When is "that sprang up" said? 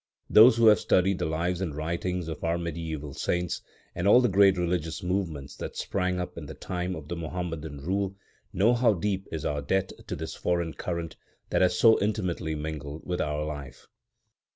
5.57-6.39